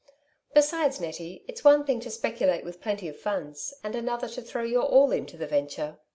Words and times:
Besides, 0.55 0.99
Nettie, 0.99 1.45
it's 1.47 1.63
one 1.63 1.85
thing 1.85 1.99
to 1.99 2.09
speculate 2.09 2.65
with 2.65 2.81
plenty 2.81 3.07
of 3.07 3.19
funds, 3.19 3.71
and 3.83 3.95
another 3.95 4.27
to 4.29 4.41
throw 4.41 4.63
your 4.63 4.81
all 4.81 5.11
into 5.11 5.37
the 5.37 5.45
venture." 5.45 5.99